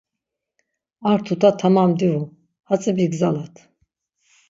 [1.09, 2.25] Ar tuta tamam divu,
[2.73, 3.67] hatzi bigzalat.